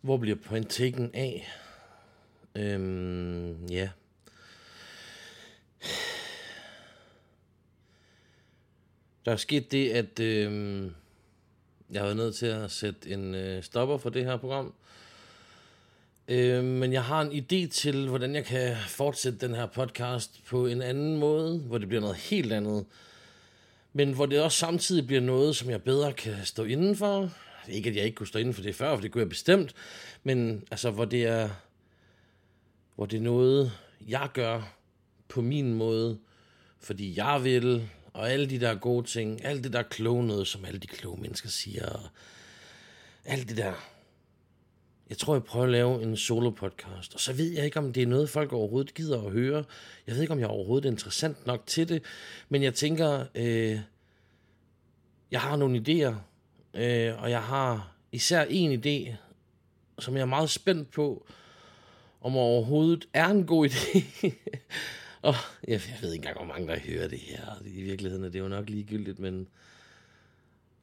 [0.00, 1.52] Hvor bliver pointikken af?
[2.54, 3.88] Øhm, ja.
[9.24, 10.94] Der er sket det, at øhm,
[11.90, 14.74] jeg har været nødt til at sætte en øh, stopper for det her program.
[16.28, 20.66] Øh, men jeg har en idé til, hvordan jeg kan fortsætte den her podcast på
[20.66, 22.86] en anden måde, hvor det bliver noget helt andet.
[23.92, 27.30] Men hvor det også samtidig bliver noget, som jeg bedre kan stå indenfor.
[27.70, 29.74] Ikke, at jeg ikke kunne stå inden for det før, for det kunne jeg bestemt.
[30.22, 31.48] Men altså, hvor det er,
[32.94, 33.72] hvor det er noget,
[34.08, 34.76] jeg gør
[35.28, 36.18] på min måde,
[36.80, 40.64] fordi jeg vil, og alle de der gode ting, alt det der kloge noget, som
[40.64, 42.08] alle de kloge mennesker siger, og
[43.24, 43.74] alt det der.
[45.08, 48.02] Jeg tror, jeg prøver at lave en solo-podcast, og så ved jeg ikke, om det
[48.02, 49.64] er noget, folk overhovedet gider at høre.
[50.06, 52.02] Jeg ved ikke, om jeg overhovedet er interessant nok til det,
[52.48, 53.78] men jeg tænker, øh,
[55.30, 56.14] jeg har nogle idéer,
[56.74, 59.16] øh, og jeg har især en idé,
[59.98, 61.26] som jeg er meget spændt på,
[62.20, 64.02] om overhovedet er en god idé.
[65.22, 65.34] og
[65.68, 67.62] jeg, jeg ved ikke engang, hvor mange der hører det her.
[67.66, 69.48] I virkeligheden er det jo nok ligegyldigt, men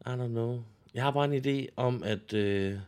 [0.05, 0.63] I don't know.
[0.93, 2.79] Jeg har bare en idé om at øh,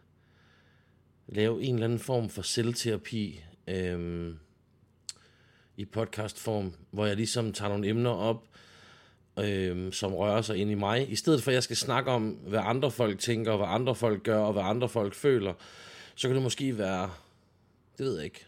[1.28, 4.34] lave en eller anden form for selvterapi øh,
[5.78, 8.48] i podcastform, hvor jeg ligesom tager nogle emner op,
[9.46, 11.12] øh, som rører sig ind i mig.
[11.12, 14.24] I stedet for at jeg skal snakke om, hvad andre folk tænker, hvad andre folk
[14.24, 15.54] gør, og hvad andre folk føler,
[16.16, 17.12] så kan det måske være,
[17.98, 18.46] det ved jeg ikke,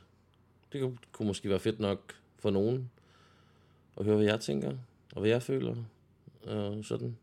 [0.73, 2.91] det kunne, kunne måske være fedt nok for nogen
[3.97, 4.77] at høre, hvad jeg tænker,
[5.15, 5.75] og hvad jeg føler,
[6.43, 7.17] og sådan.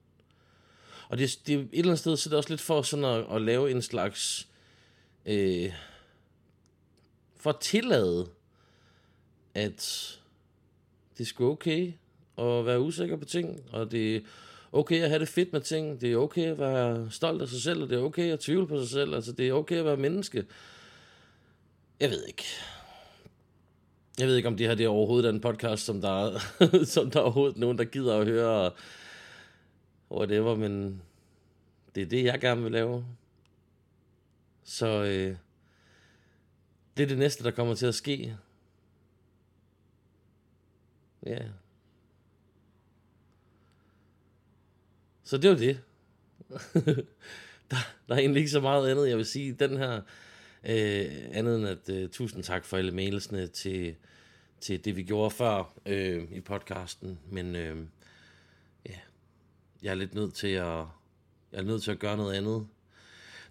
[1.09, 3.37] Og det, det et eller andet sted, så er det også lidt for sådan at,
[3.37, 4.49] at lave en slags,
[5.27, 5.73] øh,
[7.37, 8.29] for at tillade,
[9.55, 10.15] at
[11.19, 11.93] det skulle okay
[12.39, 14.21] at være usikker på ting, og det er
[14.73, 17.63] okay at have det fedt med ting, det er okay at være stolt af sig
[17.63, 19.85] selv, og det er okay at tvivle på sig selv, altså det er okay at
[19.85, 20.45] være menneske.
[22.01, 22.45] Jeg ved ikke.
[24.19, 27.11] Jeg ved ikke, om det her det er overhovedet en podcast, som der, er, som
[27.11, 28.75] der er overhovedet nogen, der gider at høre, og
[30.11, 31.03] whatever, men
[31.95, 33.05] det er det, jeg gerne vil lave.
[34.65, 35.37] Så øh,
[36.97, 38.37] det er det næste, der kommer til at ske.
[41.27, 41.31] Ja.
[41.31, 41.49] Yeah.
[45.29, 45.81] Så det var det.
[47.71, 47.77] der,
[48.09, 49.53] der er egentlig ikke så meget andet, jeg vil sige.
[49.53, 49.97] Den her,
[50.65, 53.95] øh, andet end at øh, tusind tak for alle mailsene til,
[54.61, 57.19] til det, vi gjorde før øh, i podcasten.
[57.31, 57.77] Men øh,
[58.87, 58.95] ja,
[59.83, 60.85] jeg er lidt nødt til at,
[61.53, 62.67] jeg er nødt til at gøre noget andet.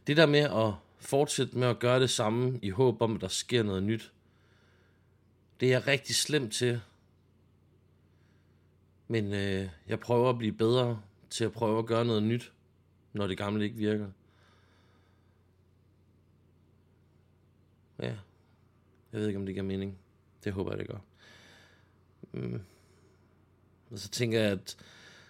[0.08, 3.28] Det der med at fortsætte med at gøre det samme i håb om, at der
[3.28, 4.12] sker noget nyt,
[5.60, 6.82] det er jeg rigtig slemt til.
[9.08, 12.54] Men øh, jeg prøver at blive bedre til at prøve at gøre noget nyt,
[13.14, 14.08] når det gamle ikke virker.
[18.00, 18.16] Ja,
[19.12, 19.98] jeg ved ikke, om det giver mening.
[20.44, 20.98] Det håber jeg, det gør.
[22.32, 22.62] Mm.
[23.92, 24.78] Og så tænker jeg, at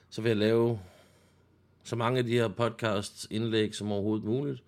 [0.09, 0.79] så vil jeg lave
[1.83, 4.63] så mange af de her podcasts indlæg som overhovedet muligt.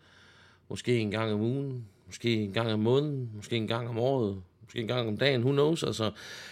[0.70, 4.44] Måske en gang om ugen, måske en gang om måneden, måske en gang om året,
[4.70, 5.84] måske en gang om dagen, who knows.
[5.84, 6.12] Altså,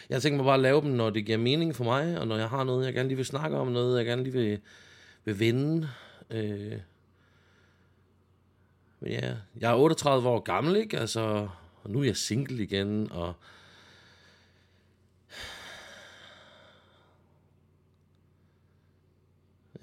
[0.09, 2.37] jeg tænker mig bare at lave dem, når det giver mening for mig, og når
[2.37, 4.59] jeg har noget, jeg gerne lige vil snakke om, noget, jeg gerne lige vil,
[5.25, 5.89] vil vinde.
[6.29, 6.79] Øh.
[8.99, 10.99] Men ja, jeg er 38 år gammel, ikke?
[10.99, 11.47] Altså,
[11.83, 13.33] og nu er jeg single igen, og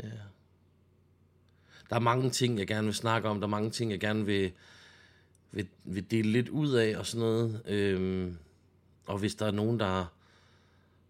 [0.02, 0.08] ja.
[1.90, 3.40] Der er mange ting, jeg gerne vil snakke om.
[3.40, 4.52] Der er mange ting, jeg gerne vil,
[5.54, 7.62] vil, vil dele lidt ud af og sådan noget.
[7.66, 8.36] Øhm,
[9.06, 10.06] og hvis der er nogen, der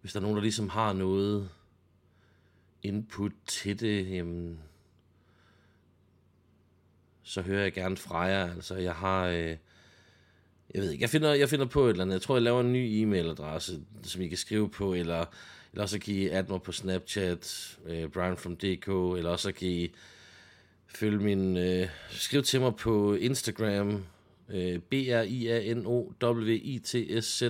[0.00, 1.48] hvis der er nogen, der ligesom har noget
[2.82, 4.58] input til det, jamen,
[7.22, 8.54] så hører jeg gerne fra jer.
[8.54, 9.26] Altså, jeg har...
[9.26, 9.56] Øh,
[10.74, 12.14] jeg ved ikke, jeg finder, jeg finder på et eller andet.
[12.14, 13.72] Jeg tror, jeg laver en ny e-mailadresse,
[14.02, 15.24] som I kan skrive på, eller,
[15.72, 19.68] eller også kan I adde mig på Snapchat, øh, Brian from DK, eller også kan
[19.68, 19.94] I
[20.86, 21.56] følge min...
[21.56, 24.04] Øh, skriv til mig på Instagram,
[24.48, 27.42] øh, b r i a n o w i t s z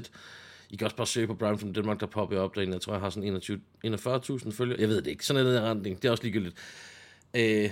[0.70, 2.72] I kan også bare søge på Brian from Denmark, der popper op derinde.
[2.72, 4.80] Jeg tror, jeg har sådan 21, 41.000 følgere.
[4.80, 5.26] Jeg ved det ikke.
[5.26, 6.02] Sådan er der retning.
[6.02, 6.56] Det er også ligegyldigt.
[7.34, 7.70] Øh,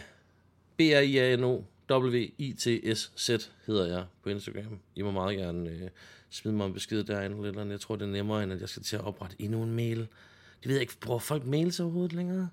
[0.76, 3.30] b r i a n o W-I-T-S-Z
[3.66, 4.78] hedder jeg på Instagram.
[4.96, 5.88] I må meget gerne øh,
[6.30, 7.48] smide mig en besked derinde.
[7.48, 9.74] Eller jeg tror, det er nemmere, end at jeg skal til at oprette endnu en
[9.74, 9.98] mail.
[9.98, 10.98] Det ved jeg ikke.
[11.00, 12.48] Bruger folk mails overhovedet længere?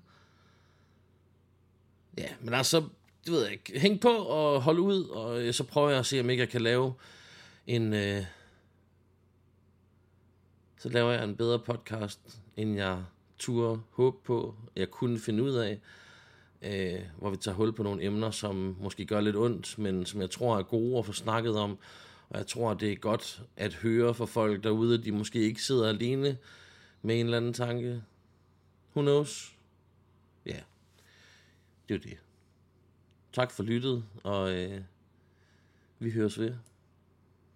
[2.18, 2.84] Ja, men altså,
[3.24, 3.80] det ved jeg ikke.
[3.80, 6.60] Hæng på og hold ud, og så prøver jeg at se, om ikke jeg kan
[6.60, 6.94] lave
[7.66, 7.94] en...
[7.94, 8.24] Øh,
[10.78, 13.04] så laver jeg en bedre podcast, end jeg
[13.38, 15.80] turde håbe på, jeg kunne finde ud af.
[16.62, 20.20] øh, hvor vi tager hul på nogle emner, som måske gør lidt ondt, men som
[20.20, 21.78] jeg tror er gode at få snakket om.
[22.30, 25.62] Og jeg tror, det er godt at høre for folk derude, at de måske ikke
[25.62, 26.38] sidder alene
[27.02, 28.02] med en eller anden tanke.
[28.96, 29.56] Who knows?
[30.46, 30.60] Ja,
[31.88, 32.18] det er det.
[33.32, 34.80] Tak for lyttet, og øh,
[35.98, 36.54] vi høres ved.